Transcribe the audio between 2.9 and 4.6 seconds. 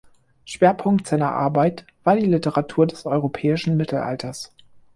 europäischen Mittelalters.